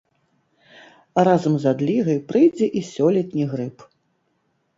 А 1.17 1.25
разам 1.29 1.53
з 1.65 1.73
адлігай 1.73 2.17
прыйдзе 2.33 2.67
і 2.81 2.85
сёлетні 2.93 3.43
грып. 3.53 3.77